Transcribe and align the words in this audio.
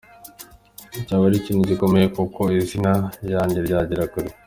Cyaba 1.05 1.23
ari 1.27 1.37
ikintu 1.39 1.69
gikomeye 1.71 2.07
kuko 2.15 2.41
izina 2.61 2.91
ryanjye 3.25 3.57
ryagera 3.65 4.03
kure”. 4.13 4.29